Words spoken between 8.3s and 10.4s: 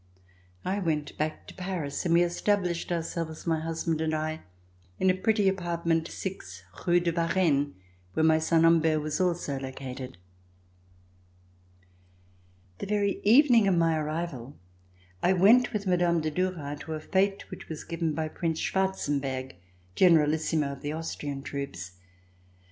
son Humbert was also located.